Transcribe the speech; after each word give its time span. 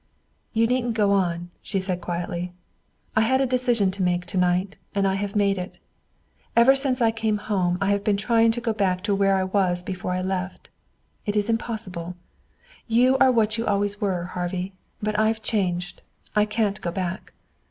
"You 0.51 0.65
needn't 0.65 0.95
go 0.95 1.11
on," 1.11 1.51
she 1.61 1.79
said 1.79 2.01
quietly. 2.01 2.53
"I 3.15 3.21
had 3.21 3.39
a 3.39 3.45
decision 3.45 3.91
to 3.91 4.01
make 4.01 4.25
to 4.25 4.37
night, 4.39 4.75
and 4.95 5.05
I 5.07 5.13
have 5.13 5.35
made 5.35 5.59
it. 5.59 5.77
Ever 6.55 6.73
since 6.73 7.03
I 7.03 7.11
came 7.11 7.37
home 7.37 7.77
I 7.79 7.91
have 7.91 8.03
been 8.03 8.17
trying 8.17 8.49
to 8.53 8.61
go 8.61 8.73
back 8.73 9.03
to 9.03 9.13
where 9.13 9.37
we 9.45 9.51
were 9.51 9.75
before 9.85 10.13
I 10.13 10.23
left. 10.23 10.71
It 11.27 11.35
isn't 11.35 11.59
possible. 11.59 12.15
You 12.87 13.15
are 13.19 13.31
what 13.31 13.59
you 13.59 13.67
always 13.67 14.01
were, 14.01 14.23
Harvey. 14.23 14.73
But 15.03 15.19
I've 15.19 15.43
changed. 15.43 16.01
I 16.35 16.45
can't 16.45 16.81
go 16.81 16.89
back." 16.89 17.33